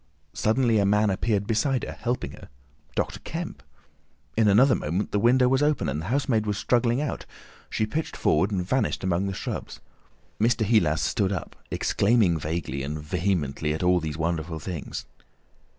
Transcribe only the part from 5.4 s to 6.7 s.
was open, and the housemaid was